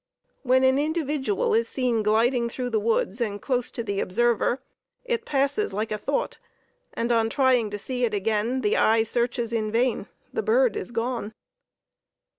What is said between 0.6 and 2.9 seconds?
an individual is seen gliding through the